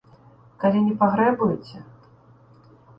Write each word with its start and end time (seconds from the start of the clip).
—Калі 0.63 0.79
не 0.87 0.95
пагрэбуеце… 1.05 1.77